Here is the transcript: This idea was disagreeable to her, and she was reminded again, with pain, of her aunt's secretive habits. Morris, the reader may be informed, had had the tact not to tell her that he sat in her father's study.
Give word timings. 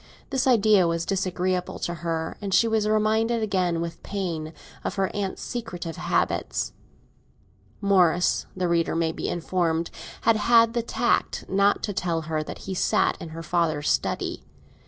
This 0.31 0.47
idea 0.47 0.87
was 0.87 1.05
disagreeable 1.05 1.77
to 1.77 1.93
her, 1.93 2.35
and 2.41 2.55
she 2.55 2.67
was 2.67 2.89
reminded 2.89 3.43
again, 3.43 3.79
with 3.79 4.01
pain, 4.01 4.51
of 4.83 4.95
her 4.95 5.15
aunt's 5.15 5.43
secretive 5.43 5.97
habits. 5.97 6.73
Morris, 7.81 8.47
the 8.57 8.67
reader 8.67 8.95
may 8.95 9.11
be 9.11 9.29
informed, 9.29 9.91
had 10.21 10.37
had 10.37 10.73
the 10.73 10.81
tact 10.81 11.45
not 11.47 11.83
to 11.83 11.93
tell 11.93 12.21
her 12.21 12.41
that 12.41 12.65
he 12.65 12.73
sat 12.73 13.15
in 13.21 13.29
her 13.29 13.43
father's 13.43 13.89
study. 13.91 14.43